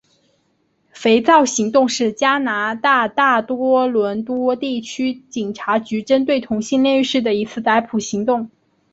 [0.93, 8.49] 肥皂行动是加拿大大多伦多地区警察局针对同性恋浴室的一次逮捕行动。